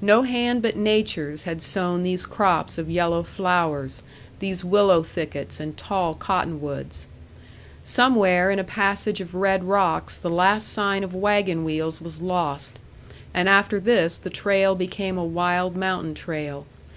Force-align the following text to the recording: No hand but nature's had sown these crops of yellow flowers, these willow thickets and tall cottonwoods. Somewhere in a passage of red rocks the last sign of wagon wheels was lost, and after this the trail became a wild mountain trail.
No 0.00 0.22
hand 0.22 0.62
but 0.62 0.74
nature's 0.74 1.44
had 1.44 1.62
sown 1.62 2.02
these 2.02 2.26
crops 2.26 2.76
of 2.76 2.90
yellow 2.90 3.22
flowers, 3.22 4.02
these 4.40 4.64
willow 4.64 5.04
thickets 5.04 5.60
and 5.60 5.76
tall 5.76 6.14
cottonwoods. 6.14 7.06
Somewhere 7.84 8.50
in 8.50 8.58
a 8.58 8.64
passage 8.64 9.20
of 9.20 9.32
red 9.32 9.62
rocks 9.62 10.16
the 10.18 10.28
last 10.28 10.66
sign 10.66 11.04
of 11.04 11.14
wagon 11.14 11.62
wheels 11.62 12.00
was 12.00 12.20
lost, 12.20 12.80
and 13.32 13.48
after 13.48 13.78
this 13.78 14.18
the 14.18 14.28
trail 14.28 14.74
became 14.74 15.16
a 15.16 15.24
wild 15.24 15.76
mountain 15.76 16.14
trail. 16.14 16.66